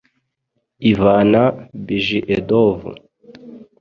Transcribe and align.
Ivana 0.91 1.43
Bjedov 1.85 2.79